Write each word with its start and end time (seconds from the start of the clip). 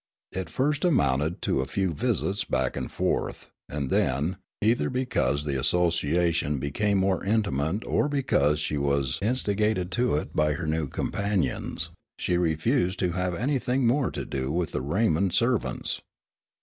It 0.31 0.49
first 0.49 0.83
amounted 0.83 1.43
to 1.43 1.61
a 1.61 1.67
few 1.67 1.91
visits 1.93 2.43
back 2.43 2.75
and 2.75 2.91
forth, 2.91 3.51
and 3.69 3.91
then, 3.91 4.37
either 4.59 4.89
because 4.89 5.43
the 5.43 5.59
association 5.59 6.57
became 6.57 6.97
more 6.97 7.23
intimate 7.23 7.85
or 7.85 8.09
because 8.09 8.59
she 8.59 8.79
was 8.79 9.19
instigated 9.21 9.91
to 9.91 10.15
it 10.15 10.35
by 10.35 10.53
her 10.53 10.65
new 10.65 10.87
companions, 10.87 11.91
she 12.17 12.35
refused 12.35 12.97
to 12.97 13.11
have 13.11 13.35
anything 13.35 13.85
more 13.85 14.09
to 14.09 14.25
do 14.25 14.51
with 14.51 14.71
the 14.71 14.81
Raymond 14.81 15.35
servants. 15.35 16.01